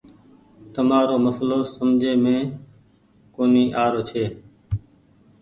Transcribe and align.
تمآرو 0.73 1.15
مسلو 1.25 1.59
سمجهي 1.75 2.13
مين 2.23 2.41
ڪونيٚ 3.35 3.73
آروڇي۔ 3.83 4.25